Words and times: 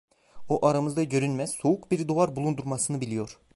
O, 0.49 0.65
aramızda 0.65 1.03
görünmez, 1.03 1.51
soğuk 1.51 1.91
bir 1.91 2.07
duvar 2.07 2.35
bulundurmasını 2.35 3.01
biliyor. 3.01 3.39